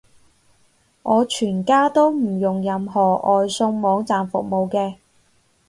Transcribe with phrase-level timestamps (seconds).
[1.03, 4.95] 我全家都唔用任何外送網購服務嘅